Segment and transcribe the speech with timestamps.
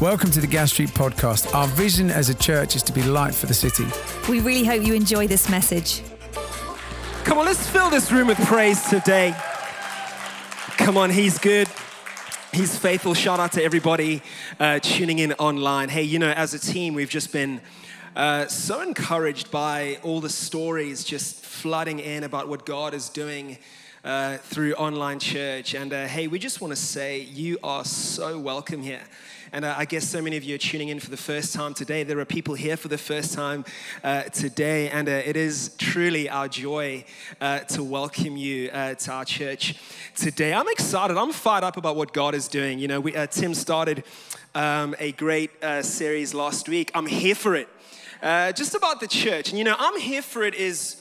[0.00, 1.54] Welcome to the Gas Street Podcast.
[1.54, 3.86] Our vision as a church is to be light for the city.
[4.30, 6.02] We really hope you enjoy this message.
[7.24, 9.34] Come on, let's fill this room with praise today.
[10.76, 11.66] Come on, he's good.
[12.52, 13.14] He's faithful.
[13.14, 14.20] Shout out to everybody
[14.60, 15.88] uh, tuning in online.
[15.88, 17.62] Hey, you know, as a team, we've just been
[18.14, 23.56] uh, so encouraged by all the stories just flooding in about what God is doing
[24.04, 25.72] uh, through online church.
[25.72, 29.00] And uh, hey, we just want to say you are so welcome here.
[29.52, 31.72] And uh, I guess so many of you are tuning in for the first time
[31.72, 32.02] today.
[32.02, 33.64] There are people here for the first time
[34.02, 37.04] uh, today, and uh, it is truly our joy
[37.40, 39.76] uh, to welcome you uh, to our church
[40.16, 40.52] today.
[40.52, 41.16] I'm excited.
[41.16, 42.80] I'm fired up about what God is doing.
[42.80, 44.02] You know, we, uh, Tim started
[44.56, 45.50] um, a great
[45.82, 46.90] series last week.
[46.92, 47.68] I'm here for it.
[48.56, 49.50] just about the church.
[49.50, 50.96] And you know, I'm here for it is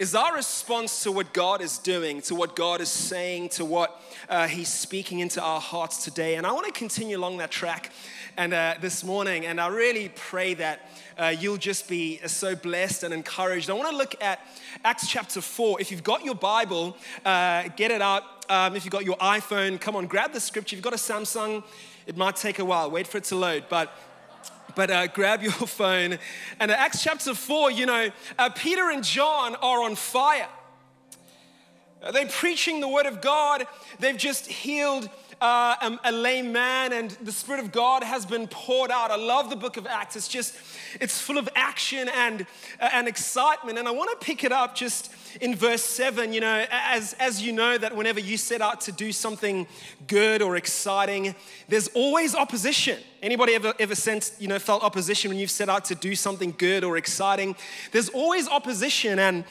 [0.00, 4.00] is our response to what God is doing, to what God is saying, to what
[4.30, 6.36] uh, He's speaking into our hearts today.
[6.36, 7.92] And I want to continue along that track
[8.38, 10.88] and uh, this morning, and I really pray that
[11.18, 13.68] uh, you'll just be so blessed and encouraged.
[13.68, 14.40] I want to look at
[14.84, 15.82] Acts chapter 4.
[15.82, 18.22] If you've got your Bible, uh, get it out.
[18.48, 20.76] Um, if you've got your iPhone, come on, grab the scripture.
[20.76, 21.62] If you've got a Samsung,
[22.06, 22.90] it might take a while.
[22.90, 23.66] Wait for it to load.
[23.68, 23.92] But
[24.74, 26.18] but uh, grab your phone.
[26.58, 30.48] And Acts chapter 4, you know, uh, Peter and John are on fire.
[32.12, 33.66] They're preaching the word of God.
[33.98, 35.10] They've just healed
[35.40, 39.10] uh, a, a, lame man, and the Spirit of God has been poured out.
[39.10, 40.14] I love the book of Acts.
[40.14, 40.54] It's just,
[41.00, 42.42] it's full of action and,
[42.78, 43.78] uh, and excitement.
[43.78, 45.10] And I want to pick it up just
[45.40, 46.34] in verse 7.
[46.34, 49.66] You know, as, as you know, that whenever you set out to do something
[50.06, 51.34] good or exciting,
[51.68, 52.98] there's always opposition.
[53.22, 56.54] Anybody ever, ever sensed, you know, felt opposition when you've set out to do something
[56.58, 57.56] good or exciting?
[57.92, 59.18] There's always opposition.
[59.18, 59.44] And,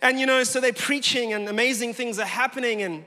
[0.00, 2.80] and you know, so they're preaching and amazing things are happening.
[2.80, 3.04] And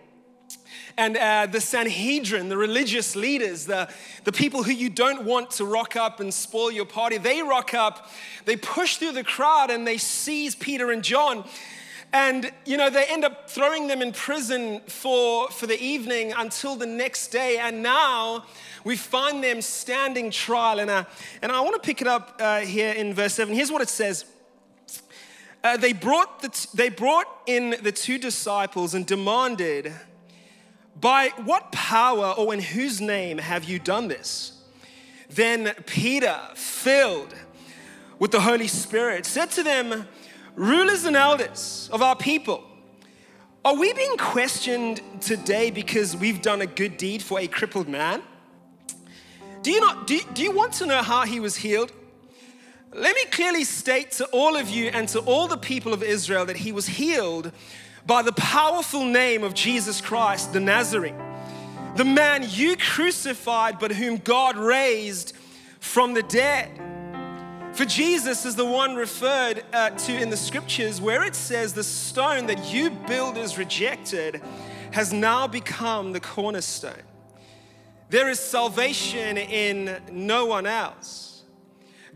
[0.97, 3.87] and uh, the Sanhedrin, the religious leaders, the,
[4.23, 7.75] the people who you don't want to rock up and spoil your party, they rock
[7.75, 8.09] up,
[8.45, 11.45] they push through the crowd and they seize Peter and John.
[12.13, 16.75] And, you know, they end up throwing them in prison for, for the evening until
[16.75, 17.57] the next day.
[17.59, 18.45] And now
[18.83, 20.79] we find them standing trial.
[20.79, 21.03] And, uh,
[21.41, 23.53] and I want to pick it up uh, here in verse 7.
[23.53, 24.25] Here's what it says.
[25.63, 29.93] Uh, they, brought the t- they brought in the two disciples and demanded
[30.99, 34.53] by what power or in whose name have you done this?
[35.29, 37.33] Then Peter, filled
[38.19, 40.07] with the Holy Spirit, said to them,
[40.55, 42.63] Rulers and elders of our people,
[43.63, 48.23] are we being questioned today because we've done a good deed for a crippled man?
[49.61, 51.91] Do you, not, do, do you want to know how he was healed?
[52.93, 56.45] Let me clearly state to all of you and to all the people of Israel
[56.45, 57.51] that he was healed
[58.07, 61.21] by the powerful name of Jesus Christ, the Nazarene,
[61.97, 65.35] the man you crucified, but whom God raised
[65.81, 66.71] from the dead.
[67.73, 71.83] For Jesus is the one referred uh, to in the scriptures where it says, The
[71.83, 74.41] stone that you builders rejected
[74.93, 77.03] has now become the cornerstone.
[78.09, 81.43] There is salvation in no one else.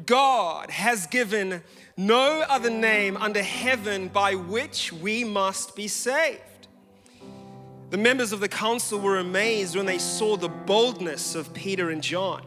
[0.06, 1.62] God has given
[2.07, 6.41] no other name under heaven by which we must be saved.
[7.91, 12.01] The members of the council were amazed when they saw the boldness of Peter and
[12.01, 12.41] John.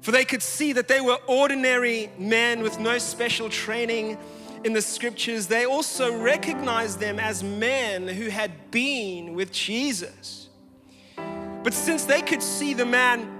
[0.00, 4.18] For they could see that they were ordinary men with no special training
[4.64, 5.46] in the scriptures.
[5.46, 10.48] They also recognized them as men who had been with Jesus.
[11.62, 13.30] But since they could see the man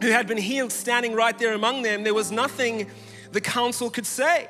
[0.00, 2.88] who had been healed standing right there among them, there was nothing
[3.36, 4.48] the council could say.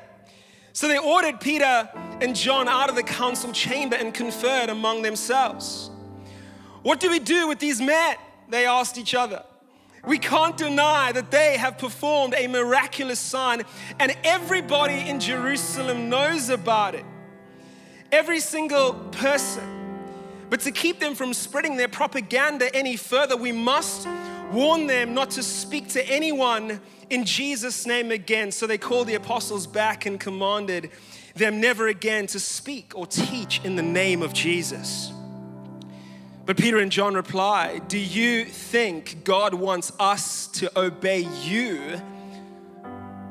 [0.71, 1.89] So they ordered Peter
[2.21, 5.91] and John out of the council chamber and conferred among themselves.
[6.83, 8.15] What do we do with these men?
[8.47, 9.43] They asked each other.
[10.05, 13.63] We can't deny that they have performed a miraculous sign,
[13.99, 17.03] and everybody in Jerusalem knows about it.
[18.13, 20.15] Every single person.
[20.49, 24.07] But to keep them from spreading their propaganda any further, we must
[24.53, 26.79] warn them not to speak to anyone
[27.09, 28.51] in Jesus' name again.
[28.51, 30.91] So they called the apostles back and commanded
[31.35, 35.11] them never again to speak or teach in the name of Jesus.
[36.45, 42.01] But Peter and John replied, Do you think God wants us to obey you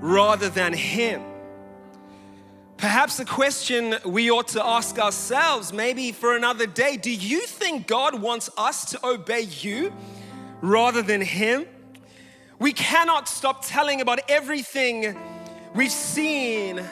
[0.00, 1.22] rather than Him?
[2.76, 7.86] Perhaps the question we ought to ask ourselves, maybe for another day, do you think
[7.86, 9.94] God wants us to obey you
[10.60, 11.66] rather than Him?
[12.58, 15.18] We cannot stop telling about everything
[15.74, 16.82] we've seen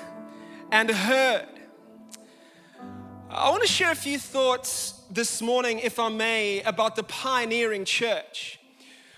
[0.71, 1.49] and heard.
[3.31, 7.87] I want to share a few thoughts this morning, if I may, about the pioneering
[7.87, 8.61] church.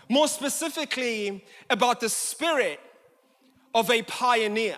[0.08, 2.78] More specifically, about the spirit
[3.74, 4.76] of a pioneer.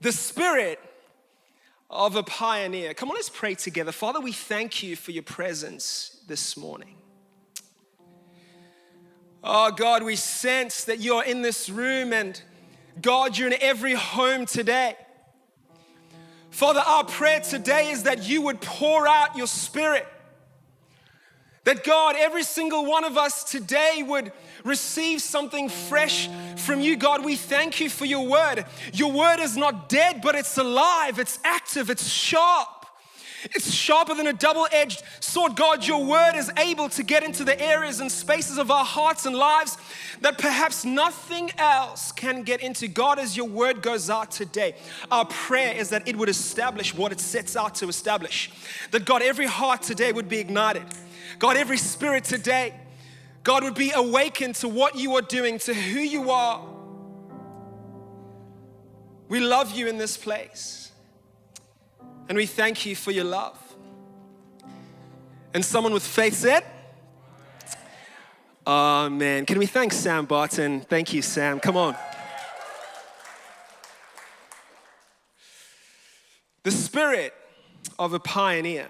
[0.00, 0.80] The spirit
[1.88, 2.94] of a pioneer.
[2.94, 3.92] Come on, let's pray together.
[3.92, 6.96] Father, we thank you for your presence this morning.
[9.46, 12.40] Oh God, we sense that you're in this room and
[13.02, 14.96] God, you're in every home today.
[16.48, 20.06] Father, our prayer today is that you would pour out your spirit.
[21.64, 24.32] That God, every single one of us today would
[24.64, 26.96] receive something fresh from you.
[26.96, 28.64] God, we thank you for your word.
[28.94, 32.83] Your word is not dead, but it's alive, it's active, it's sharp.
[33.52, 35.56] It's sharper than a double edged sword.
[35.56, 39.26] God, your word is able to get into the areas and spaces of our hearts
[39.26, 39.76] and lives
[40.20, 42.88] that perhaps nothing else can get into.
[42.88, 44.74] God, as your word goes out today,
[45.10, 48.50] our prayer is that it would establish what it sets out to establish.
[48.90, 50.84] That God, every heart today would be ignited.
[51.38, 52.74] God, every spirit today,
[53.42, 56.66] God would be awakened to what you are doing, to who you are.
[59.28, 60.83] We love you in this place.
[62.28, 63.58] And we thank you for your love.
[65.52, 66.64] And someone with faith said,
[68.66, 70.80] Oh man, can we thank Sam Barton?
[70.80, 71.60] Thank you, Sam.
[71.60, 71.94] Come on.
[76.62, 77.34] The spirit
[77.98, 78.88] of a pioneer.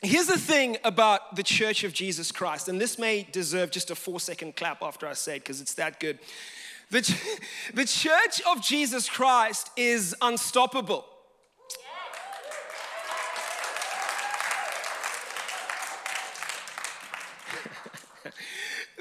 [0.00, 3.94] Here's the thing about the Church of Jesus Christ, and this may deserve just a
[3.94, 6.18] four second clap after I say it because it's that good.
[6.90, 7.00] The,
[7.74, 11.04] the Church of Jesus Christ is unstoppable.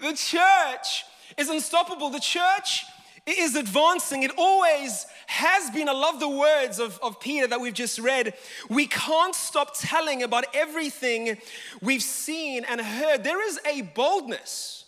[0.01, 1.05] The church
[1.37, 2.09] is unstoppable.
[2.09, 2.85] The church
[3.25, 4.23] is advancing.
[4.23, 5.89] It always has been.
[5.89, 8.33] I love the words of, of Peter that we've just read.
[8.69, 11.37] We can't stop telling about everything
[11.81, 13.23] we've seen and heard.
[13.23, 14.85] There is a boldness.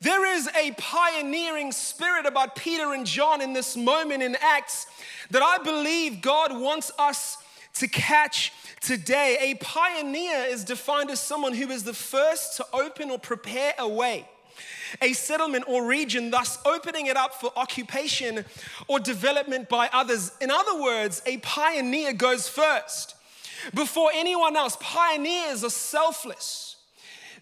[0.00, 4.86] There is a pioneering spirit about Peter and John in this moment in Acts
[5.30, 7.38] that I believe God wants us
[7.78, 9.38] to catch today.
[9.40, 13.88] A pioneer is defined as someone who is the first to open or prepare a
[13.88, 14.28] way,
[15.02, 18.44] a settlement or region, thus opening it up for occupation
[18.88, 20.32] or development by others.
[20.40, 23.14] In other words, a pioneer goes first.
[23.74, 26.76] Before anyone else, pioneers are selfless.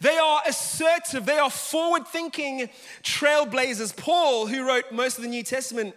[0.00, 2.68] They are assertive, they are forward thinking
[3.02, 3.96] trailblazers.
[3.96, 5.94] Paul, who wrote most of the New Testament,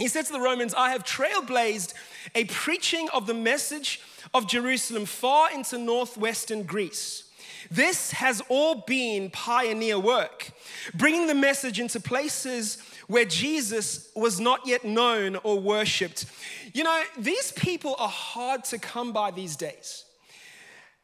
[0.00, 1.92] he said to the Romans, I have trailblazed
[2.34, 4.00] a preaching of the message
[4.32, 7.24] of Jerusalem far into northwestern Greece.
[7.70, 10.52] This has all been pioneer work,
[10.94, 16.24] bringing the message into places where Jesus was not yet known or worshiped.
[16.72, 20.04] You know, these people are hard to come by these days.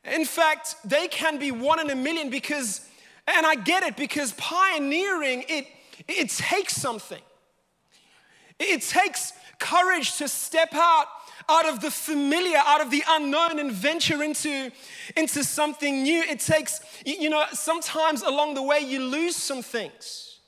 [0.04, 2.88] In fact, they can be one in a million because,
[3.26, 5.66] and I get it, because pioneering, it,
[6.08, 7.20] it takes something.
[8.58, 11.06] It takes courage to step out
[11.48, 14.70] out of the familiar, out of the unknown, and venture into,
[15.16, 16.22] into something new.
[16.22, 20.40] It takes, you know, sometimes along the way you lose some things.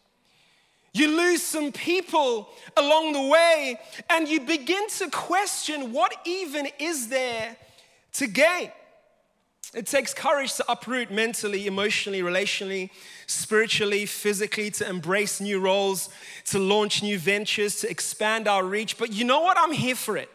[0.93, 3.79] You lose some people along the way,
[4.11, 7.57] and you begin to question what even is there
[8.15, 8.73] to gain.
[9.75, 12.89] It takes courage to uproot mentally, emotionally, relationally,
[13.27, 16.09] spiritually, physically, to embrace new roles,
[16.47, 18.97] to launch new ventures, to expand our reach.
[18.97, 19.59] But you know what?
[19.59, 20.31] I'm here for it.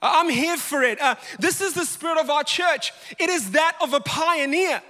[0.00, 1.00] I'm here for it.
[1.00, 2.92] Uh, this is the spirit of our church.
[3.18, 4.82] It is that of a pioneer.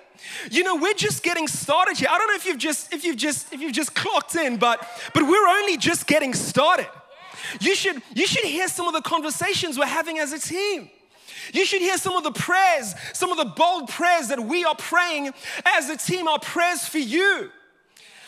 [0.51, 2.09] You know, we're just getting started here.
[2.11, 4.87] I don't know if you've just if you've just if you've just clocked in, but
[5.13, 6.89] but we're only just getting started.
[7.61, 10.91] You should you should hear some of the conversations we're having as a team.
[11.53, 14.77] You should hear some of the prayers, some of the bold prayers that we are
[14.77, 15.33] praying
[15.65, 17.51] as a team, our prayers for you,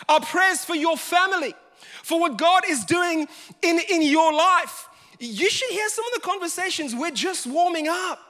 [0.09, 1.55] our prayers for your family,
[2.03, 3.29] for what God is doing
[3.63, 6.95] in, in your life you should hear some of the conversations.
[6.95, 8.21] We're just warming up.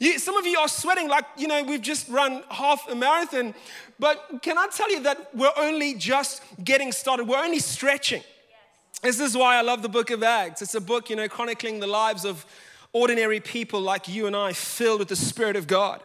[0.00, 3.54] You, some of you are sweating like, you know, we've just run half a marathon.
[3.98, 7.28] But can I tell you that we're only just getting started?
[7.28, 8.22] We're only stretching.
[9.02, 10.62] This is why I love the book of Acts.
[10.62, 12.46] It's a book, you know, chronicling the lives of
[12.92, 16.02] ordinary people like you and I, filled with the Spirit of God.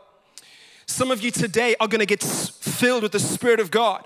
[0.86, 4.06] Some of you today are going to get filled with the Spirit of God.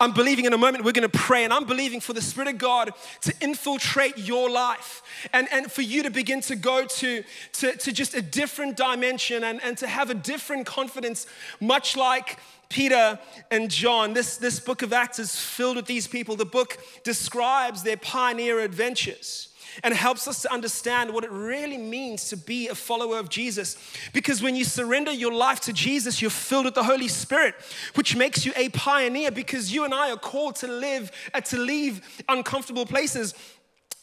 [0.00, 2.48] I'm believing in a moment we're going to pray, and I'm believing for the Spirit
[2.48, 5.02] of God to infiltrate your life
[5.32, 9.44] and, and for you to begin to go to, to, to just a different dimension
[9.44, 11.26] and, and to have a different confidence,
[11.60, 12.38] much like
[12.68, 13.18] Peter
[13.50, 14.14] and John.
[14.14, 16.34] This, this book of Acts is filled with these people.
[16.34, 19.50] The book describes their pioneer adventures.
[19.82, 23.76] And helps us to understand what it really means to be a follower of Jesus.
[24.12, 27.54] Because when you surrender your life to Jesus, you're filled with the Holy Spirit,
[27.94, 31.58] which makes you a pioneer because you and I are called to live, uh, to
[31.58, 33.34] leave uncomfortable places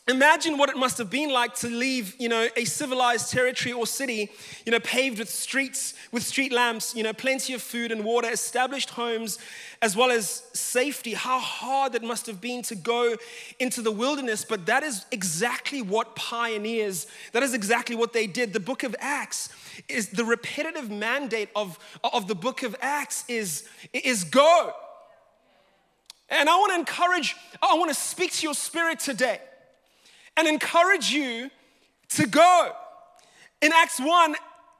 [0.07, 3.85] Imagine what it must have been like to leave, you know, a civilized territory or
[3.85, 4.31] city,
[4.65, 8.27] you know, paved with streets, with street lamps, you know, plenty of food and water,
[8.27, 9.37] established homes,
[9.79, 11.13] as well as safety.
[11.13, 13.15] How hard it must have been to go
[13.59, 18.53] into the wilderness, but that is exactly what pioneers, that is exactly what they did.
[18.53, 19.49] The book of Acts
[19.87, 24.73] is the repetitive mandate of, of the book of Acts is, is go.
[26.27, 29.41] And I want to encourage, I want to speak to your spirit today
[30.37, 31.49] and encourage you
[32.09, 32.71] to go.
[33.61, 34.35] In Acts 1,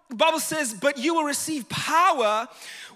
[0.10, 2.48] the Bible says, But you will receive power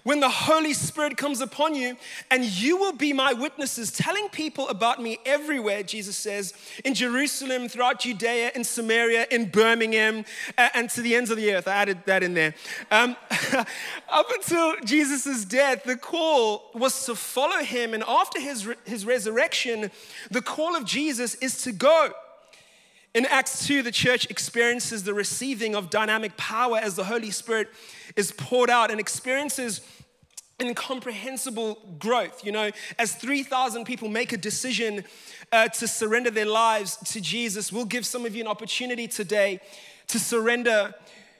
[0.06, 1.96] when the Holy Spirit comes upon you,
[2.30, 7.68] and you will be my witnesses, telling people about me everywhere, Jesus says, in Jerusalem,
[7.68, 10.24] throughout Judea, in Samaria, in Birmingham,
[10.56, 11.66] and to the ends of the earth.
[11.66, 12.54] I added that in there.
[12.92, 13.16] Um,
[14.08, 19.90] up until Jesus' death, the call was to follow him, and after his, his resurrection,
[20.30, 22.12] the call of Jesus is to go.
[23.16, 27.68] In Acts 2, the church experiences the receiving of dynamic power as the Holy Spirit
[28.14, 29.80] is poured out and experiences
[30.60, 32.44] incomprehensible growth.
[32.44, 35.02] You know, as 3,000 people make a decision
[35.50, 39.60] uh, to surrender their lives to Jesus, we'll give some of you an opportunity today
[40.08, 40.94] to surrender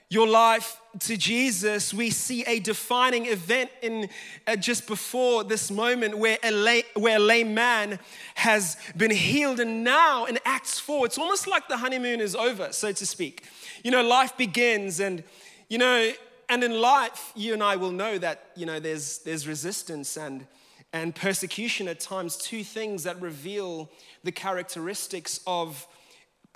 [0.08, 4.08] your life to Jesus, we see a defining event in
[4.46, 7.98] uh, just before this moment where a, lay, where a lame man
[8.36, 9.58] has been healed.
[9.58, 13.44] And now in Acts 4, it's almost like the honeymoon is over, so to speak.
[13.82, 15.24] You know, life begins, and,
[15.68, 16.12] you know,
[16.48, 20.46] and in life, you and I will know that, you know, there's, there's resistance and,
[20.92, 23.90] and persecution at times, two things that reveal
[24.22, 25.86] the characteristics of,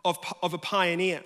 [0.04, 1.23] of, of a pioneer.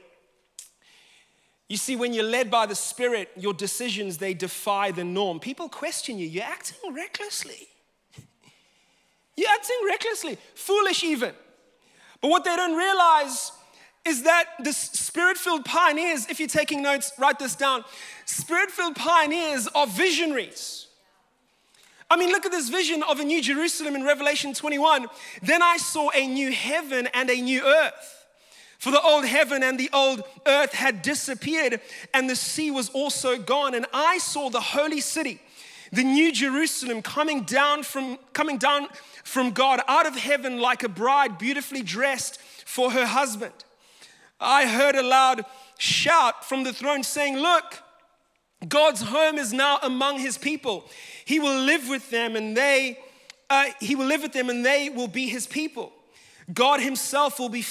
[1.68, 5.40] You see, when you're led by the Spirit, your decisions, they defy the norm.
[5.40, 6.26] People question you.
[6.26, 7.68] You're acting recklessly.
[9.36, 11.34] You're acting recklessly, foolish even.
[12.20, 13.50] But what they don't realize
[14.04, 17.84] is that the spirit filled pioneers, if you're taking notes, write this down.
[18.26, 20.86] Spirit filled pioneers are visionaries.
[22.10, 25.06] I mean, look at this vision of a new Jerusalem in Revelation 21.
[25.42, 28.13] Then I saw a new heaven and a new earth.
[28.78, 31.80] For the old heaven and the old earth had disappeared,
[32.12, 33.74] and the sea was also gone.
[33.74, 35.40] And I saw the holy city,
[35.92, 38.88] the new Jerusalem, coming down from, coming down
[39.22, 43.54] from God out of heaven like a bride beautifully dressed for her husband.
[44.40, 45.44] I heard a loud
[45.78, 47.82] shout from the throne saying, Look,
[48.68, 50.84] God's home is now among his people.
[51.24, 52.98] He will live with them, and they,
[53.48, 55.92] uh, he will live with them, and they will be his people.
[56.52, 57.64] God himself will be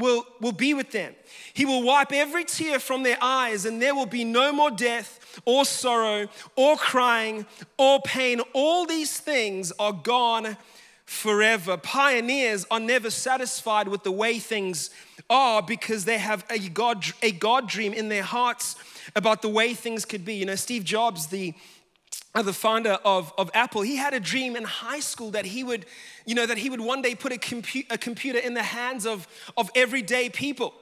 [0.00, 1.14] will, will be with them.
[1.54, 5.40] He will wipe every tear from their eyes, and there will be no more death,
[5.44, 7.46] or sorrow, or crying,
[7.78, 8.40] or pain.
[8.52, 10.56] All these things are gone
[11.04, 11.76] forever.
[11.76, 14.90] Pioneers are never satisfied with the way things
[15.28, 18.76] are because they have a God, a God dream in their hearts
[19.16, 20.34] about the way things could be.
[20.34, 21.54] You know, Steve Jobs, the
[22.34, 25.86] the founder of, of Apple, he had a dream in high school that he would,
[26.26, 29.04] you know, that he would one day put a, compu- a computer in the hands
[29.06, 29.26] of,
[29.56, 30.74] of everyday people.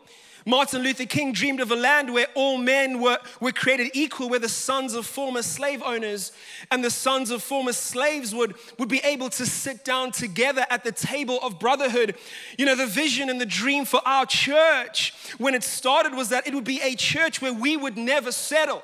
[0.47, 4.38] Martin Luther King dreamed of a land where all men were, were created equal, where
[4.38, 6.32] the sons of former slave owners
[6.70, 10.85] and the sons of former slaves would, would be able to sit down together at
[10.85, 12.14] the table of brotherhood.
[12.56, 16.47] You know, the vision and the dream for our church when it started was that
[16.47, 18.82] it would be a church where we would never settle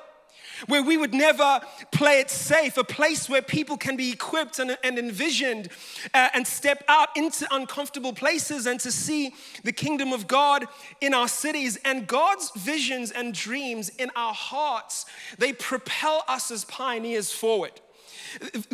[0.67, 4.77] where we would never play it safe, a place where people can be equipped and,
[4.83, 5.69] and envisioned
[6.13, 9.33] uh, and step out into uncomfortable places and to see
[9.63, 10.65] the kingdom of God
[11.01, 11.77] in our cities.
[11.85, 15.05] And God's visions and dreams in our hearts,
[15.37, 17.71] they propel us as pioneers forward.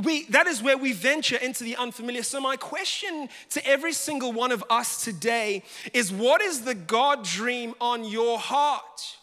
[0.02, 2.24] We, that is where we venture into the unfamiliar.
[2.24, 7.24] So, my question to every single one of us today is what is the God
[7.24, 9.18] dream on your heart?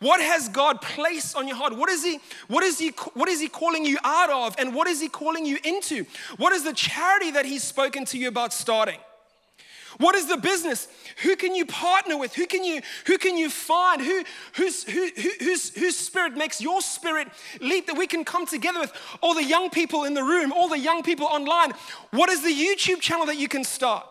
[0.00, 1.76] What has God placed on your heart?
[1.76, 4.54] What is He, what is He, what is He calling you out of?
[4.58, 6.06] And what is He calling you into?
[6.36, 8.98] What is the charity that He's spoken to you about starting?
[9.96, 10.86] What is the business?
[11.22, 12.34] Who can you partner with?
[12.34, 14.00] Who can you, who can you find?
[14.00, 15.08] Who, whose, who,
[15.40, 17.26] whose, whose spirit makes your spirit
[17.60, 18.92] leap that we can come together with?
[19.20, 21.72] All the young people in the room, all the young people online.
[22.12, 24.06] What is the YouTube channel that you can start?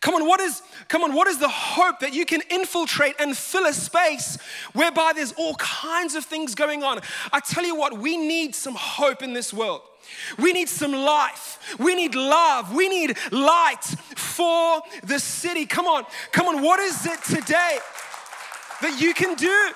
[0.00, 3.36] Come on, what is come on, what is the hope that you can infiltrate and
[3.36, 4.38] fill a space
[4.72, 7.00] whereby there's all kinds of things going on?
[7.32, 9.82] I tell you what, we need some hope in this world.
[10.38, 11.76] We need some life.
[11.78, 12.74] We need love.
[12.74, 13.84] We need light
[14.16, 15.66] for the city.
[15.66, 17.78] Come on, come on, what is it today
[18.80, 19.70] that you can do?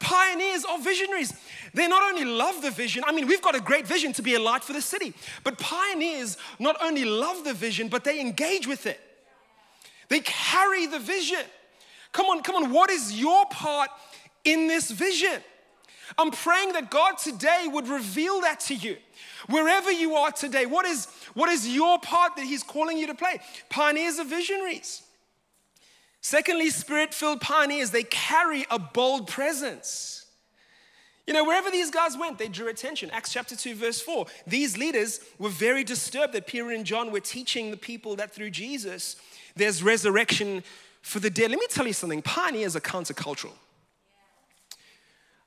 [0.00, 1.32] Pioneers or visionaries.
[1.74, 4.34] They not only love the vision, I mean, we've got a great vision to be
[4.34, 5.12] a light for the city,
[5.42, 9.00] but pioneers not only love the vision, but they engage with it.
[10.08, 11.42] They carry the vision.
[12.12, 13.90] Come on, come on, what is your part
[14.44, 15.42] in this vision?
[16.16, 18.96] I'm praying that God today would reveal that to you.
[19.48, 23.14] Wherever you are today, what is, what is your part that He's calling you to
[23.14, 23.40] play?
[23.68, 25.02] Pioneers are visionaries.
[26.20, 30.13] Secondly, spirit filled pioneers, they carry a bold presence.
[31.26, 33.10] You know, wherever these guys went, they drew attention.
[33.10, 34.26] Acts chapter 2, verse 4.
[34.46, 38.50] These leaders were very disturbed that Peter and John were teaching the people that through
[38.50, 39.16] Jesus,
[39.56, 40.62] there's resurrection
[41.00, 41.50] for the dead.
[41.50, 43.52] Let me tell you something pioneers are countercultural.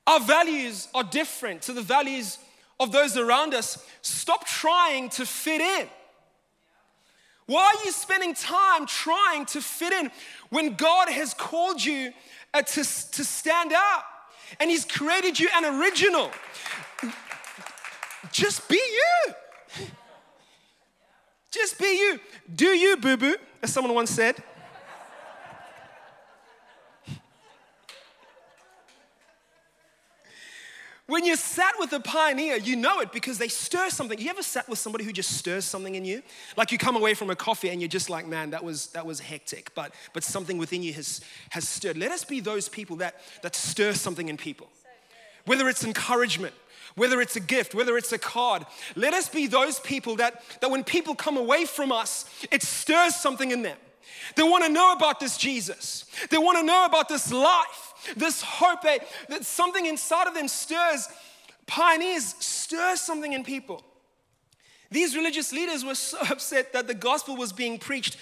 [0.06, 2.38] Our values are different to the values
[2.80, 3.84] of those around us.
[4.02, 5.88] Stop trying to fit in.
[7.46, 10.10] Why are you spending time trying to fit in
[10.50, 12.12] when God has called you
[12.52, 14.02] uh, to, to stand out?
[14.60, 16.30] And He's created you an original.
[18.32, 19.34] Just be you.
[21.50, 22.20] Just be you.
[22.54, 24.42] Do you, boo boo, as someone once said.
[31.08, 34.18] When you sat with a pioneer, you know it because they stir something.
[34.18, 36.22] You ever sat with somebody who just stirs something in you?
[36.54, 39.06] Like you come away from a coffee and you're just like, man, that was that
[39.06, 41.96] was hectic, but but something within you has has stirred.
[41.96, 44.68] Let us be those people that that stir something in people.
[45.46, 46.52] Whether it's encouragement,
[46.94, 50.70] whether it's a gift, whether it's a card, let us be those people that that
[50.70, 53.78] when people come away from us, it stirs something in them.
[54.36, 56.04] They want to know about this Jesus.
[56.28, 60.48] They want to know about this life this hope that, that something inside of them
[60.48, 61.08] stirs,
[61.66, 63.82] pioneers stir something in people.
[64.90, 68.16] These religious leaders were so upset that the gospel was being preached.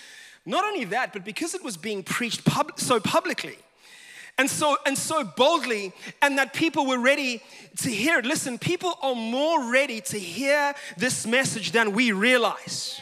[0.44, 3.56] Not only that, but because it was being preached pub- so publicly
[4.38, 7.42] and so and so boldly and that people were ready
[7.78, 13.00] to hear it listen people are more ready to hear this message than we realize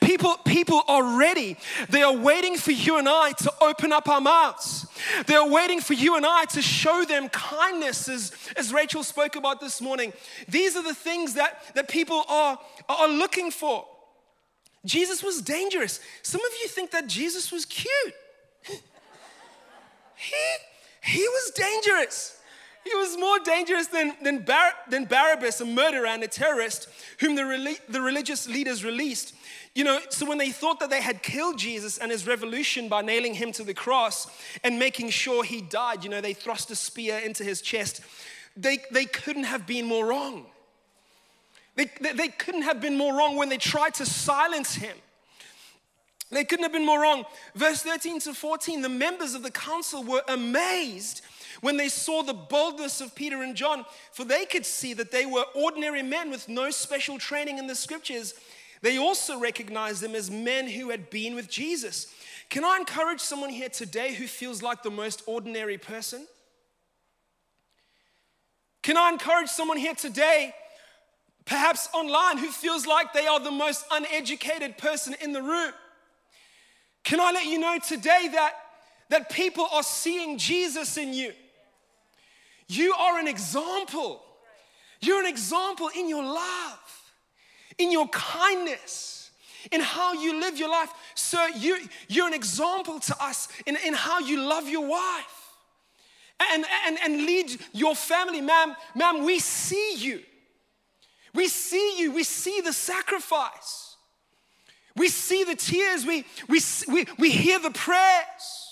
[0.00, 1.56] People, people are ready.
[1.88, 4.86] They are waiting for you and I to open up our mouths.
[5.26, 9.36] They are waiting for you and I to show them kindness, as, as Rachel spoke
[9.36, 10.12] about this morning.
[10.48, 13.86] These are the things that, that people are, are looking for.
[14.84, 16.00] Jesus was dangerous.
[16.22, 18.14] Some of you think that Jesus was cute.
[20.16, 20.36] he,
[21.02, 22.37] he was dangerous.
[22.90, 26.88] He was more dangerous than, than, Bar- than Barabbas, a murderer and a terrorist,
[27.20, 29.34] whom the, the religious leaders released
[29.78, 33.00] you know, so when they thought that they had killed Jesus and his revolution by
[33.00, 34.26] nailing him to the cross
[34.64, 38.00] and making sure he died, you know, they thrust a spear into his chest,
[38.56, 40.46] they, they couldn't have been more wrong.
[41.76, 44.96] They, they, they couldn't have been more wrong when they tried to silence him.
[46.30, 47.24] They couldn't have been more wrong.
[47.54, 51.22] Verse 13 to 14 the members of the council were amazed
[51.60, 55.26] when they saw the boldness of Peter and John, for they could see that they
[55.26, 58.34] were ordinary men with no special training in the scriptures
[58.80, 62.12] they also recognized them as men who had been with Jesus.
[62.48, 66.26] Can I encourage someone here today who feels like the most ordinary person?
[68.82, 70.54] Can I encourage someone here today,
[71.44, 75.72] perhaps online, who feels like they are the most uneducated person in the room?
[77.04, 78.52] Can I let you know today that,
[79.10, 81.32] that people are seeing Jesus in you?
[82.68, 84.22] You are an example.
[85.00, 86.98] You're an example in your love
[87.78, 89.30] in your kindness,
[89.72, 90.90] in how you live your life.
[91.14, 91.78] Sir, you,
[92.08, 95.54] you're an example to us in, in how you love your wife
[96.52, 98.40] and, and, and lead your family.
[98.40, 100.20] Ma'am, ma'am, we see you.
[101.34, 102.12] We see you.
[102.12, 103.96] We see the sacrifice.
[104.96, 106.04] We see the tears.
[106.04, 108.67] We, we, we, we hear the prayers.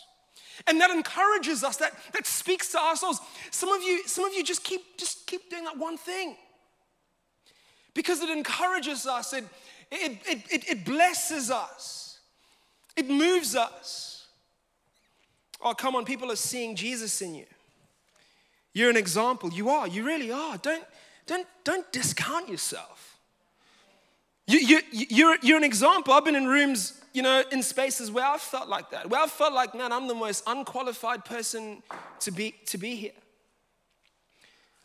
[0.66, 3.20] And that encourages us, that, that speaks to our souls.
[3.50, 6.36] Some of you, some of you just keep, just keep doing that one thing
[7.94, 9.44] because it encourages us, it,
[9.90, 10.18] it,
[10.50, 12.18] it, it, blesses us,
[12.96, 14.26] it moves us.
[15.60, 17.46] Oh, come on, people are seeing Jesus in you.
[18.76, 19.50] You're an example.
[19.50, 19.88] You are.
[19.88, 20.58] You really are.
[20.58, 20.84] Don't,
[21.26, 22.95] don't, don't discount yourself.
[24.46, 26.14] You, you, you're, you're an example.
[26.14, 29.26] I've been in rooms, you know, in spaces where I felt like that, where I
[29.26, 31.82] felt like, man, I'm the most unqualified person
[32.20, 33.12] to be, to be here.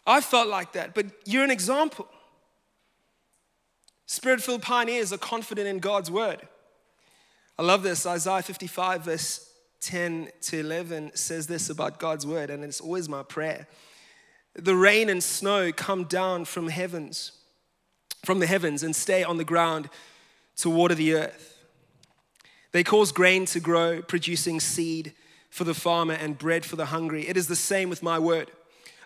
[0.05, 2.07] I felt like that, but you're an example.
[4.07, 6.41] Spirit filled pioneers are confident in God's word.
[7.57, 8.05] I love this.
[8.05, 13.23] Isaiah 55, verse 10 to 11 says this about God's word, and it's always my
[13.23, 13.67] prayer.
[14.55, 17.31] The rain and snow come down from heavens,
[18.23, 19.89] from the heavens, and stay on the ground
[20.57, 21.57] to water the earth.
[22.71, 25.13] They cause grain to grow, producing seed
[25.49, 27.27] for the farmer and bread for the hungry.
[27.27, 28.49] It is the same with my word.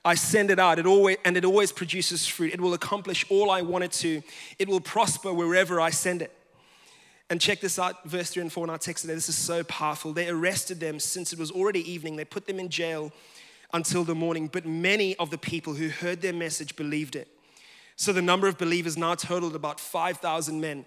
[0.03, 2.53] I send it out, it always, and it always produces fruit.
[2.53, 4.21] It will accomplish all I want it to.
[4.59, 6.31] It will prosper wherever I send it.
[7.31, 9.15] And check this out, verse 3 and 4 in our text today.
[9.15, 10.13] This is so powerful.
[10.13, 12.17] They arrested them since it was already evening.
[12.17, 13.11] They put them in jail
[13.73, 14.47] until the morning.
[14.47, 17.27] But many of the people who heard their message believed it.
[17.95, 20.85] So the number of believers now totaled about 5,000 men,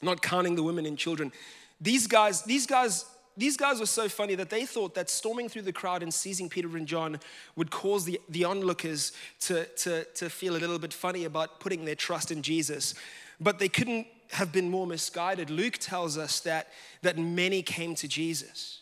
[0.00, 1.32] not counting the women and children.
[1.80, 3.04] These guys, these guys,
[3.36, 6.48] these guys were so funny that they thought that storming through the crowd and seizing
[6.48, 7.20] Peter and John
[7.56, 11.84] would cause the, the onlookers to, to, to feel a little bit funny about putting
[11.84, 12.94] their trust in Jesus.
[13.40, 15.50] But they couldn't have been more misguided.
[15.50, 16.68] Luke tells us that,
[17.02, 18.80] that many came to Jesus,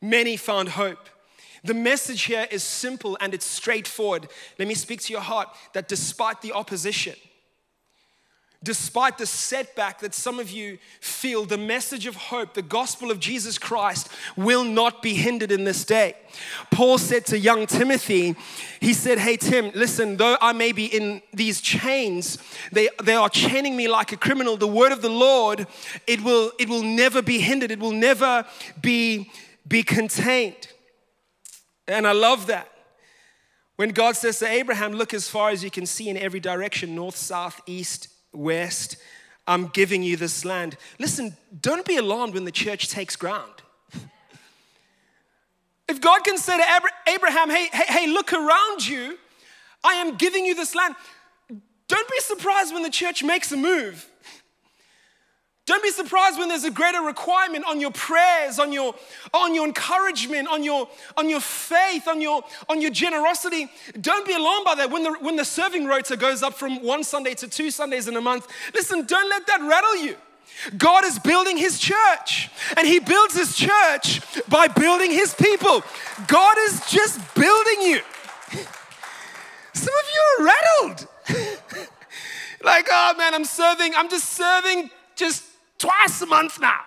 [0.00, 1.08] many found hope.
[1.64, 4.28] The message here is simple and it's straightforward.
[4.58, 7.14] Let me speak to your heart that despite the opposition,
[8.64, 13.18] despite the setback that some of you feel, the message of hope, the gospel of
[13.18, 16.14] Jesus Christ will not be hindered in this day.
[16.70, 18.36] Paul said to young Timothy,
[18.80, 22.38] he said, Hey, Tim, listen, though I may be in these chains,
[22.70, 24.56] they, they are chaining me like a criminal.
[24.56, 25.66] The word of the Lord,
[26.06, 28.46] it will, it will never be hindered, it will never
[28.80, 29.30] be,
[29.66, 30.68] be contained.
[31.88, 32.70] And I love that.
[33.76, 36.94] When God says to Abraham, Look as far as you can see in every direction
[36.94, 38.96] north, south, east, west.
[39.46, 40.76] I'm giving you this land.
[40.98, 43.52] Listen, don't be alarmed when the church takes ground.
[45.88, 49.18] if God can say to Abraham, hey, hey, hey, look around you,
[49.82, 50.94] I am giving you this land,
[51.88, 54.08] don't be surprised when the church makes a move.
[55.64, 58.96] Don't be surprised when there's a greater requirement on your prayers, on your,
[59.32, 63.70] on your encouragement, on your, on your faith, on your, on your generosity.
[64.00, 67.04] Don't be alarmed by that when the, when the serving rota goes up from one
[67.04, 68.48] Sunday to two Sundays in a month.
[68.74, 70.16] Listen, don't let that rattle you.
[70.76, 75.82] God is building his church, and he builds his church by building his people.
[76.26, 78.00] God is just building you.
[79.72, 81.06] Some of you are rattled.
[82.64, 85.51] like, oh man, I'm serving, I'm just serving just
[85.82, 86.80] twice a month now.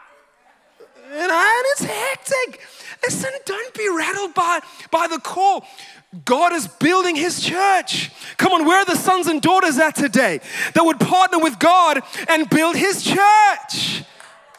[1.12, 2.62] You know, and it's hectic.
[3.04, 5.66] Listen, don't be rattled by, by the call.
[6.24, 8.12] God is building his church.
[8.38, 10.40] Come on, where are the sons and daughters at today
[10.74, 14.04] that would partner with God and build his church?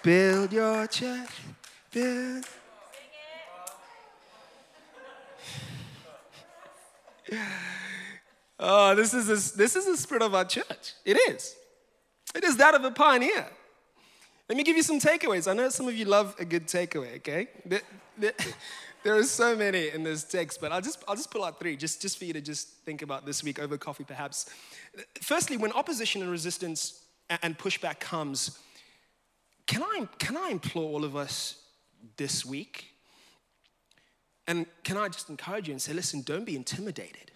[0.02, 1.30] Build your church.
[1.90, 2.44] Build.
[8.60, 10.92] Oh, this is, a, this is the spirit of our church.
[11.04, 11.56] It is.
[12.34, 13.48] It is that of a pioneer.
[14.48, 15.50] Let me give you some takeaways.
[15.50, 17.48] I know some of you love a good takeaway, okay?
[19.04, 21.76] There, are so many in this text, but I'll just, I'll just pull out three
[21.76, 24.50] just, just for you to just think about this week over coffee, perhaps.
[25.20, 27.04] Firstly, when opposition and resistance
[27.42, 28.58] and pushback comes,
[29.66, 31.56] can I, can I implore all of us
[32.16, 32.86] this week?
[34.46, 37.30] And can I just encourage you and say, listen, don't be intimidated.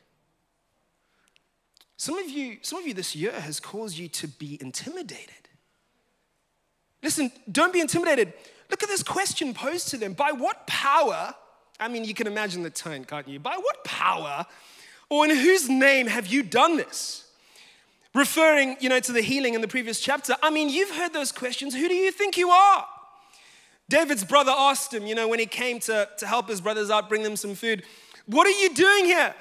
[1.97, 5.40] Some of you, some of you this year has caused you to be intimidated.
[7.03, 8.33] Listen, don't be intimidated.
[8.71, 10.13] Look at this question posed to them.
[10.13, 11.35] By what power,
[11.79, 13.39] I mean, you can imagine the tone, can't you?
[13.39, 14.47] By what power
[15.09, 17.25] or in whose name have you done this?
[18.15, 20.35] Referring, you know, to the healing in the previous chapter.
[20.43, 21.75] I mean, you've heard those questions.
[21.75, 22.87] Who do you think you are?
[23.89, 27.09] David's brother asked him, you know, when he came to, to help his brothers out,
[27.09, 27.83] bring them some food,
[28.27, 29.35] What are you doing here?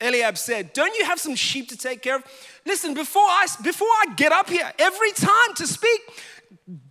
[0.00, 2.24] Eliab said, Don't you have some sheep to take care of?
[2.66, 6.00] Listen, before I, before I get up here, every time to speak,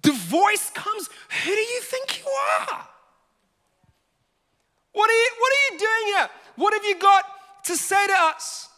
[0.02, 1.10] the voice comes,
[1.44, 2.88] Who do you think you are?
[4.94, 6.30] What are you, what are you doing here?
[6.56, 7.24] What have you got
[7.66, 8.70] to say to us?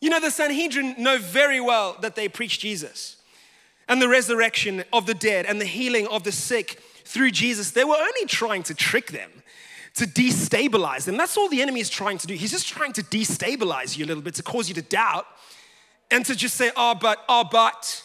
[0.00, 3.16] You know, the Sanhedrin know very well that they preach Jesus
[3.88, 7.72] and the resurrection of the dead and the healing of the sick through Jesus.
[7.72, 9.30] They were only trying to trick them,
[9.94, 11.16] to destabilize them.
[11.16, 12.34] That's all the enemy is trying to do.
[12.34, 15.26] He's just trying to destabilize you a little bit, to cause you to doubt
[16.10, 18.04] and to just say, oh, but, oh, but.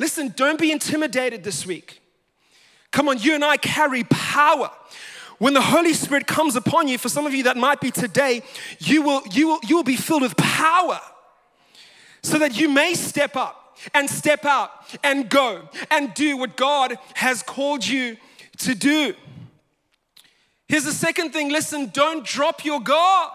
[0.00, 2.00] Listen, don't be intimidated this week.
[2.90, 4.70] Come on, you and I carry power.
[5.36, 8.42] When the Holy Spirit comes upon you, for some of you that might be today,
[8.78, 10.98] you will, you will, you will be filled with power
[12.22, 14.70] so that you may step up and step out
[15.04, 18.16] and go and do what God has called you
[18.56, 19.12] to do.
[20.66, 23.32] Here's the second thing listen, don't drop your guard.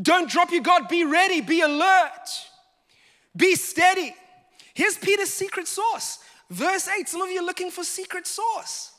[0.00, 0.86] Don't drop your guard.
[0.86, 2.28] Be ready, be alert,
[3.36, 4.14] be steady.
[4.74, 6.18] Here's Peter's secret sauce.
[6.50, 7.08] Verse 8.
[7.08, 8.92] Some of you are looking for secret sauce.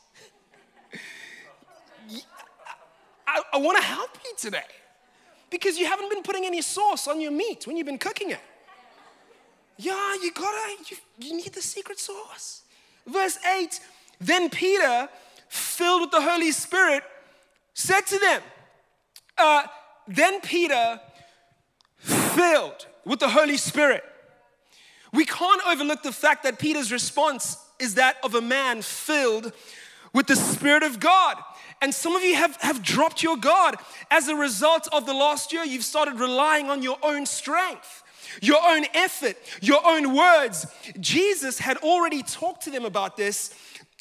[3.27, 4.61] I, I want to help you today
[5.49, 8.39] because you haven't been putting any sauce on your meat when you've been cooking it.
[9.77, 12.61] Yeah, you gotta, you, you need the secret sauce.
[13.07, 13.79] Verse 8
[14.19, 15.09] Then Peter,
[15.49, 17.03] filled with the Holy Spirit,
[17.73, 18.41] said to them,
[19.37, 19.63] uh,
[20.07, 20.99] Then Peter,
[21.97, 24.03] filled with the Holy Spirit.
[25.13, 29.53] We can't overlook the fact that Peter's response is that of a man filled
[30.13, 31.37] with the Spirit of God.
[31.81, 33.75] And some of you have, have dropped your guard.
[34.09, 38.03] As a result of the last year, you've started relying on your own strength,
[38.41, 40.65] your own effort, your own words.
[40.99, 43.53] Jesus had already talked to them about this,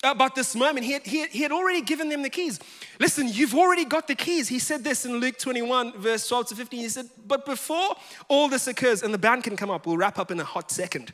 [0.03, 0.85] about this moment.
[0.85, 2.59] He had, he had, he had already given them the keys.
[2.99, 4.49] Listen, you've already got the keys.
[4.49, 6.81] He said this in Luke 21, verse 12 to 15.
[6.81, 7.95] He said, But before
[8.29, 10.71] all this occurs, and the band can come up, we'll wrap up in a hot
[10.71, 11.13] second.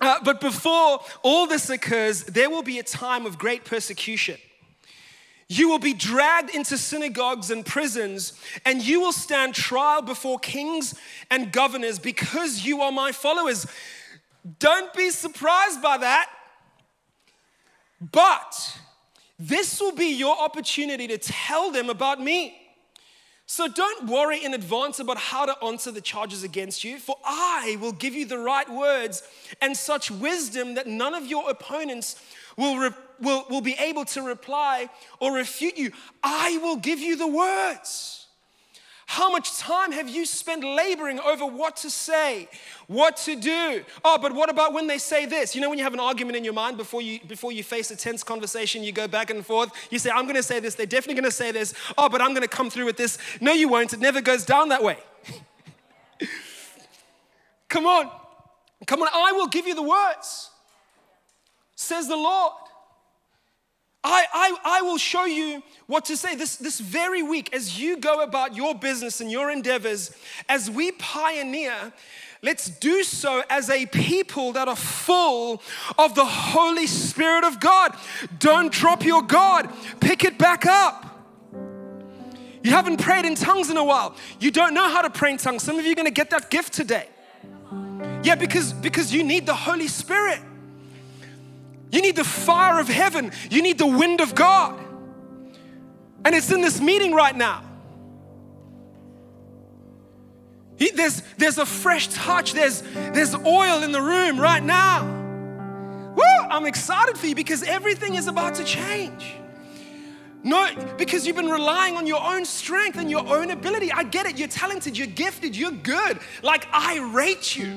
[0.00, 4.38] Uh, but before all this occurs, there will be a time of great persecution.
[5.48, 8.32] You will be dragged into synagogues and prisons,
[8.64, 10.94] and you will stand trial before kings
[11.30, 13.66] and governors because you are my followers.
[14.58, 16.30] Don't be surprised by that.
[18.12, 18.78] But
[19.38, 22.56] this will be your opportunity to tell them about me.
[23.46, 27.76] So don't worry in advance about how to answer the charges against you, for I
[27.80, 29.22] will give you the right words
[29.60, 32.22] and such wisdom that none of your opponents
[32.56, 32.90] will, re-
[33.20, 34.88] will, will be able to reply
[35.20, 35.90] or refute you.
[36.22, 38.23] I will give you the words.
[39.06, 42.48] How much time have you spent laboring over what to say,
[42.86, 43.84] what to do?
[44.02, 45.54] Oh, but what about when they say this?
[45.54, 47.90] You know, when you have an argument in your mind before you before you face
[47.90, 49.70] a tense conversation, you go back and forth.
[49.90, 50.74] You say, "I'm going to say this.
[50.74, 51.74] They're definitely going to say this.
[51.98, 53.92] Oh, but I'm going to come through with this." No, you won't.
[53.92, 54.98] It never goes down that way.
[57.68, 58.10] come on,
[58.86, 59.08] come on.
[59.12, 60.50] I will give you the words,
[61.76, 62.54] says the Lord.
[64.06, 67.96] I, I, I will show you what to say this, this very week as you
[67.96, 70.14] go about your business and your endeavors,
[70.46, 71.92] as we pioneer.
[72.42, 75.62] Let's do so as a people that are full
[75.96, 77.96] of the Holy Spirit of God.
[78.38, 81.06] Don't drop your God, pick it back up.
[82.62, 84.14] You haven't prayed in tongues in a while.
[84.40, 85.62] You don't know how to pray in tongues.
[85.62, 87.08] Some of you are going to get that gift today.
[88.22, 90.40] Yeah, because, because you need the Holy Spirit.
[91.90, 93.32] You need the fire of heaven.
[93.50, 94.80] You need the wind of God.
[96.24, 97.62] And it's in this meeting right now.
[100.76, 105.04] He, there's, there's a fresh touch, there's, there's oil in the room right now.
[106.16, 106.48] Woo!
[106.50, 109.36] I'm excited for you because everything is about to change.
[110.42, 110.68] No,
[110.98, 113.90] because you've been relying on your own strength and your own ability.
[113.92, 114.38] I get it.
[114.38, 116.18] You're talented, you're gifted, you're good.
[116.42, 117.72] Like, I rate you.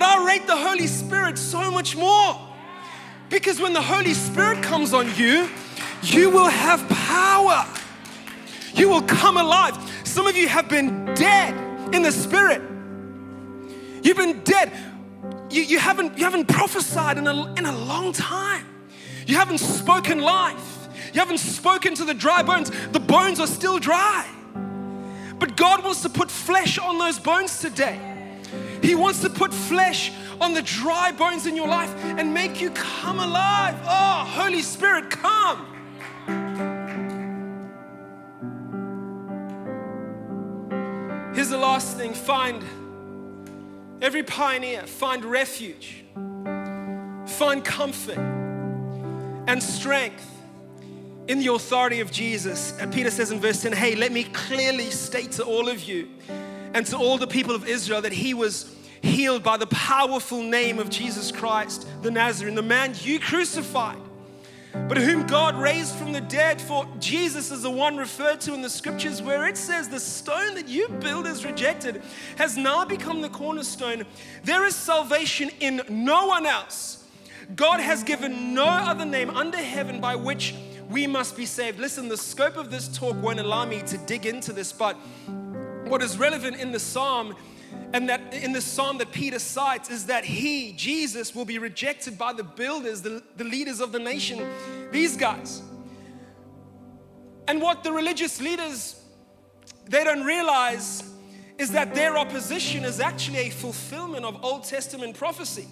[0.00, 2.34] But I rate the Holy Spirit so much more.
[3.28, 5.46] Because when the Holy Spirit comes on you,
[6.02, 7.66] you will have power.
[8.74, 9.76] You will come alive.
[10.04, 11.54] Some of you have been dead
[11.94, 12.62] in the spirit.
[14.02, 14.72] You've been dead.
[15.50, 18.64] You, you, haven't, you haven't prophesied in a, in a long time.
[19.26, 20.88] You haven't spoken life.
[21.12, 22.70] You haven't spoken to the dry bones.
[22.92, 24.26] The bones are still dry.
[25.38, 28.09] But God wants to put flesh on those bones today.
[28.82, 32.70] He wants to put flesh on the dry bones in your life and make you
[32.70, 33.78] come alive.
[33.84, 35.66] Oh, Holy Spirit, come.
[41.34, 42.64] Here's the last thing find
[44.02, 46.04] every pioneer, find refuge,
[47.26, 48.18] find comfort
[49.46, 50.26] and strength
[51.28, 52.76] in the authority of Jesus.
[52.78, 56.08] And Peter says in verse 10 Hey, let me clearly state to all of you
[56.74, 60.78] and to all the people of Israel that he was healed by the powerful name
[60.78, 63.98] of Jesus Christ, the Nazarene, the man you crucified,
[64.72, 66.60] but whom God raised from the dead.
[66.60, 70.54] For Jesus is the one referred to in the scriptures where it says, The stone
[70.54, 72.02] that you builders rejected
[72.36, 74.04] has now become the cornerstone.
[74.44, 77.04] There is salvation in no one else.
[77.56, 80.54] God has given no other name under heaven by which
[80.88, 81.80] we must be saved.
[81.80, 84.96] Listen, the scope of this talk won't allow me to dig into this, but
[85.90, 87.36] what is relevant in the psalm
[87.92, 92.16] and that in the psalm that Peter cites is that he, Jesus, will be rejected
[92.16, 94.48] by the builders, the, the leaders of the nation,
[94.90, 95.62] these guys.
[97.48, 99.02] And what the religious leaders
[99.86, 101.02] they don't realize
[101.58, 105.66] is that their opposition is actually a fulfillment of Old Testament prophecy.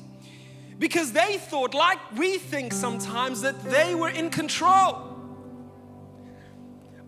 [0.78, 5.07] Because they thought, like we think sometimes, that they were in control.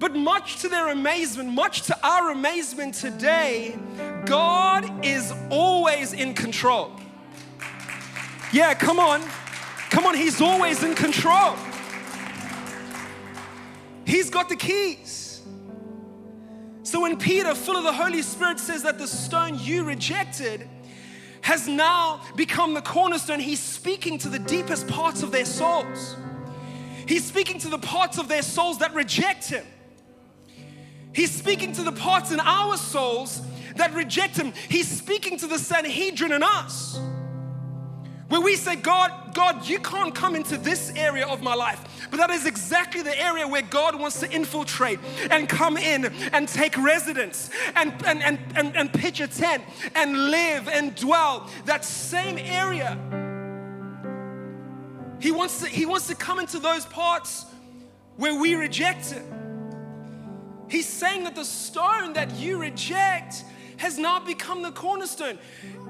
[0.01, 3.79] But much to their amazement, much to our amazement today,
[4.25, 6.91] God is always in control.
[8.51, 9.23] Yeah, come on.
[9.91, 11.55] Come on, He's always in control.
[14.07, 15.43] He's got the keys.
[16.83, 20.67] So when Peter, full of the Holy Spirit, says that the stone you rejected
[21.43, 23.39] has now become the cornerstone.
[23.39, 26.17] He's speaking to the deepest parts of their souls.
[27.07, 29.67] He's speaking to the parts of their souls that reject Him.
[31.13, 33.43] He's speaking to the parts in our souls
[33.77, 34.53] that reject Him.
[34.69, 37.01] He's speaking to the Sanhedrin in us.
[38.29, 42.07] Where we say, God, God, you can't come into this area of my life.
[42.13, 45.01] But that is exactly the area where God wants to infiltrate
[45.33, 49.65] and come in and take residence and, and, and, and, and pitch a tent
[49.97, 51.51] and live and dwell.
[51.65, 52.97] That same area.
[55.21, 57.47] He wants to, he wants to come into those parts
[58.17, 59.25] where we reject it.
[60.71, 63.45] He's saying that the stone that you reject
[63.77, 65.39] has now become the cornerstone.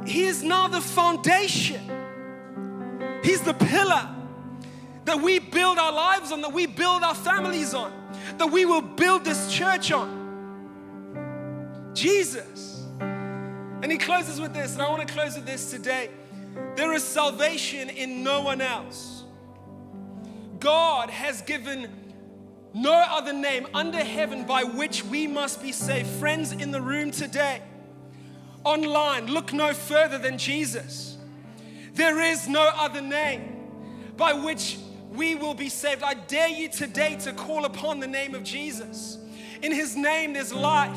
[0.06, 1.80] He is now the foundation.
[3.22, 4.08] He's the pillar
[5.04, 7.92] that we build our lives on, that we build our families on,
[8.38, 10.18] that we will build this church on.
[11.92, 12.86] Jesus.
[13.00, 16.10] And he closes with this, and I want to close with this today.
[16.76, 19.24] There is salvation in no one else.
[20.58, 21.90] God has given
[22.72, 26.08] no other name under heaven by which we must be saved.
[26.08, 27.62] Friends in the room today,
[28.64, 31.16] online, look no further than Jesus.
[31.94, 33.56] There is no other name
[34.16, 34.78] by which
[35.10, 36.02] we will be saved.
[36.02, 39.18] I dare you today to call upon the name of Jesus.
[39.62, 40.96] In his name, there's life,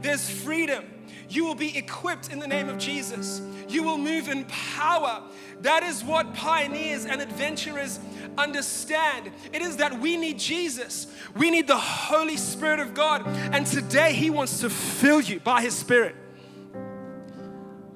[0.00, 0.84] there's freedom.
[1.28, 3.40] You will be equipped in the name of Jesus.
[3.68, 5.22] You will move in power.
[5.60, 8.00] That is what pioneers and adventurers
[8.36, 9.30] understand.
[9.52, 11.06] It is that we need Jesus.
[11.36, 13.26] We need the Holy Spirit of God.
[13.26, 16.16] And today, He wants to fill you by His Spirit.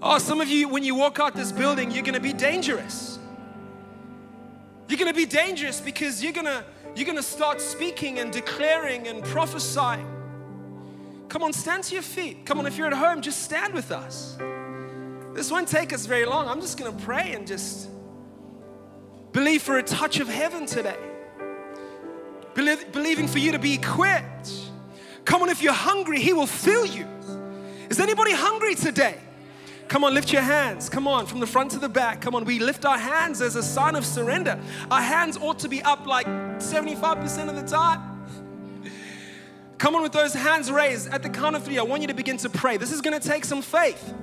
[0.00, 3.18] Oh, some of you, when you walk out this building, you're gonna be dangerous.
[4.88, 10.06] You're gonna be dangerous because you're gonna you're gonna start speaking and declaring and prophesying.
[11.28, 12.46] Come on, stand to your feet.
[12.46, 14.38] Come on, if you're at home, just stand with us.
[15.36, 16.48] This won't take us very long.
[16.48, 17.90] I'm just gonna pray and just
[19.32, 20.96] believe for a touch of heaven today.
[22.54, 24.50] Believe, believing for you to be equipped.
[25.26, 27.06] Come on, if you're hungry, He will fill you.
[27.90, 29.18] Is anybody hungry today?
[29.88, 30.88] Come on, lift your hands.
[30.88, 32.22] Come on, from the front to the back.
[32.22, 34.58] Come on, we lift our hands as a sign of surrender.
[34.90, 38.24] Our hands ought to be up like 75% of the time.
[39.76, 41.10] Come on, with those hands raised.
[41.10, 42.78] At the count of three, I want you to begin to pray.
[42.78, 44.14] This is going to take some faith.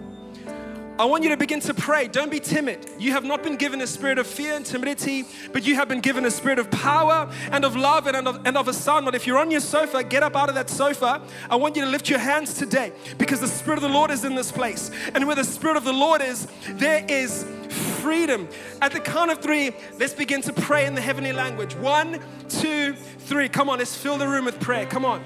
[0.99, 2.07] I want you to begin to pray.
[2.07, 2.87] Don't be timid.
[2.99, 6.01] You have not been given a spirit of fear and timidity, but you have been
[6.01, 9.03] given a spirit of power and of love and of, and of a son.
[9.03, 11.19] But if you're on your sofa, get up out of that sofa.
[11.49, 14.23] I want you to lift your hands today because the Spirit of the Lord is
[14.23, 14.91] in this place.
[15.15, 18.47] And where the Spirit of the Lord is, there is freedom.
[18.81, 21.75] At the count of three, let's begin to pray in the heavenly language.
[21.75, 23.49] One, two, three.
[23.49, 24.85] Come on, let's fill the room with prayer.
[24.85, 25.23] Come on.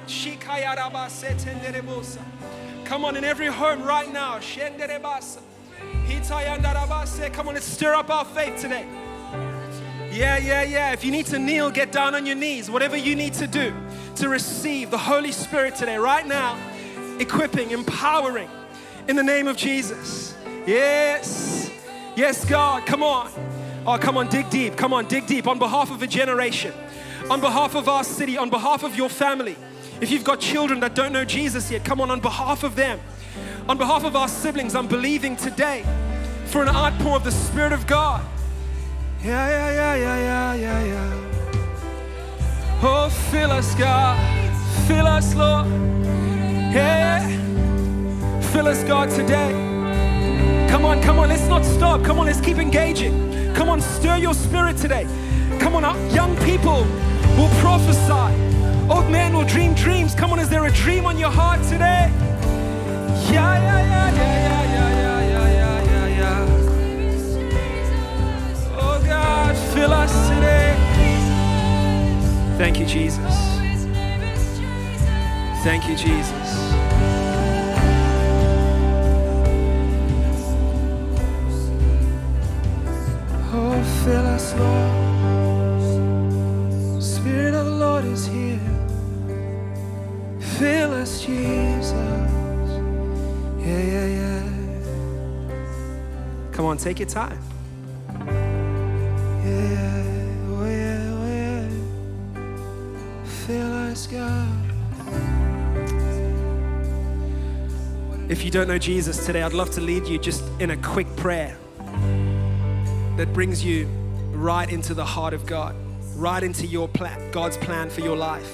[2.86, 4.40] Come on, in every home right now.
[7.34, 8.88] Come on, let's stir up our faith today.
[10.12, 10.94] Yeah, yeah, yeah.
[10.94, 12.72] If you need to kneel, get down on your knees.
[12.72, 13.74] Whatever you need to do
[14.16, 16.58] to receive the Holy Spirit today, right now,
[17.20, 18.50] equipping, empowering
[19.08, 20.34] in the name of Jesus.
[20.66, 21.67] Yes,
[22.18, 22.86] yes, God.
[22.86, 23.32] Come on.
[23.86, 24.76] Oh, come on, dig deep.
[24.76, 26.74] Come on, dig deep on behalf of a generation,
[27.30, 29.56] on behalf of our city, on behalf of your family.
[30.02, 33.00] If you've got children that don't know Jesus yet, come on, on behalf of them.
[33.70, 35.86] On behalf of our siblings, I'm believing today
[36.48, 38.26] for an outpour of the Spirit of God.
[39.24, 42.80] Yeah, yeah, yeah, yeah, yeah, yeah, yeah.
[42.84, 44.18] Oh, fill us, God.
[44.88, 45.68] Fill us, Lord.
[46.74, 47.26] Yeah.
[48.52, 49.77] Fill us, God, today.
[50.70, 52.04] Come on, come on, let's not stop.
[52.04, 53.54] Come on, let's keep engaging.
[53.54, 55.08] Come on, stir your spirit today.
[55.60, 56.86] Come on, uh, young people
[57.38, 58.34] will prophesy.
[58.90, 60.14] Old men will dream dreams.
[60.14, 62.12] Come on, is there a dream on your heart today?
[63.32, 64.94] Yeah, yeah, yeah, yeah, yeah,
[65.32, 66.46] yeah, yeah, yeah, yeah.
[68.80, 70.76] Oh God, fill us today.
[72.58, 73.36] Thank you, Jesus.
[75.64, 76.67] Thank you, Jesus.
[83.50, 85.04] Oh, fill us, Lord.
[87.02, 88.60] Spirit of the Lord is here.
[90.40, 91.94] Fill us, Jesus.
[93.60, 94.44] Yeah, yeah, yeah.
[96.52, 97.40] Come on, take your time.
[99.46, 100.04] Yeah,
[100.50, 101.70] oh yeah, oh yeah.
[103.46, 104.48] Fill us, God.
[108.30, 111.08] If you don't know Jesus today, I'd love to lead you just in a quick
[111.16, 111.58] prayer
[113.18, 113.86] that brings you
[114.32, 115.76] right into the heart of God,
[116.16, 118.54] right into your plan, God's plan for your life.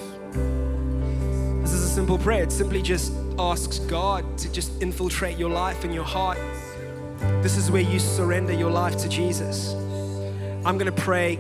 [1.62, 2.44] This is a simple prayer.
[2.44, 6.38] It simply just asks God to just infiltrate your life and your heart.
[7.42, 9.74] This is where you surrender your life to Jesus.
[10.66, 11.40] I'm going to pray.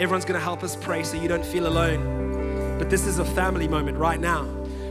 [0.00, 2.78] Everyone's going to help us pray so you don't feel alone.
[2.78, 4.44] But this is a family moment right now.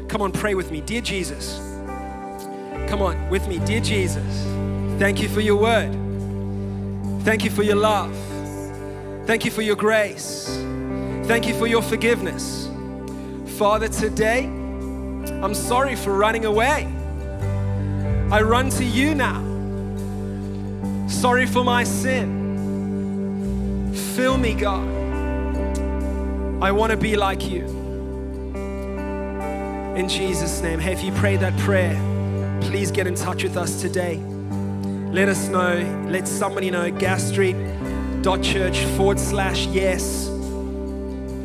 [0.08, 0.82] Come on, pray with me.
[0.82, 1.58] Dear Jesus,
[2.88, 3.60] come on with me.
[3.60, 4.44] Dear Jesus,
[5.00, 6.01] thank you for your word.
[7.24, 8.16] Thank you for your love.
[9.28, 10.48] Thank you for your grace.
[11.28, 12.68] Thank you for your forgiveness.
[13.58, 16.92] Father, today, I'm sorry for running away.
[18.32, 19.40] I run to you now.
[21.08, 22.42] Sorry for my sin.
[24.16, 24.88] Fill me, God.
[26.64, 27.66] I want to be like you.
[29.96, 30.80] In Jesus' name.
[30.80, 31.94] Hey, if you prayed that prayer,
[32.62, 34.20] please get in touch with us today.
[35.12, 36.08] Let us know.
[36.10, 36.90] Let somebody know.
[36.90, 40.30] Gasstreet.church forward slash yes.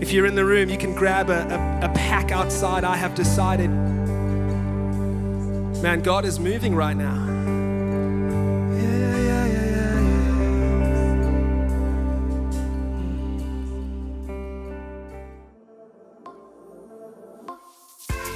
[0.01, 1.43] If you're in the room, you can grab a,
[1.83, 2.85] a, a pack outside.
[2.85, 3.71] I have decided.
[5.83, 7.26] Man, God is moving right now.